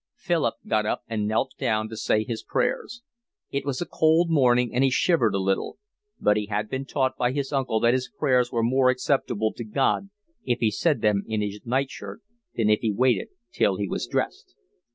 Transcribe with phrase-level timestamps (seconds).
[0.15, 3.03] Philip got up and knelt down to say his prayers.
[3.51, 5.77] It was a cold morning, and he shivered a little;
[6.19, 9.63] but he had been taught by his uncle that his prayers were more acceptable to
[9.63, 10.09] God
[10.43, 12.23] if he said them in his nightshirt
[12.55, 14.55] than if he waited till he was dressed.